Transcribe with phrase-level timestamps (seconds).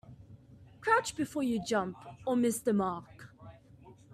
[0.79, 1.95] Crouch before you jump
[2.25, 3.29] or miss the mark.